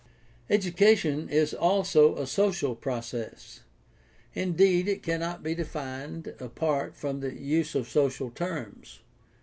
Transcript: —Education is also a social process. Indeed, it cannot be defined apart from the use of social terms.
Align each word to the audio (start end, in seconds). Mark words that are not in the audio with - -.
—Education 0.49 1.29
is 1.29 1.53
also 1.53 2.17
a 2.17 2.25
social 2.25 2.75
process. 2.75 3.59
Indeed, 4.33 4.87
it 4.87 5.03
cannot 5.03 5.43
be 5.43 5.53
defined 5.53 6.33
apart 6.39 6.95
from 6.97 7.19
the 7.19 7.35
use 7.39 7.75
of 7.75 7.87
social 7.87 8.31
terms. 8.31 9.01